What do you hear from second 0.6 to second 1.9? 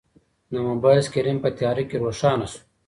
موبایل سکرین په تیاره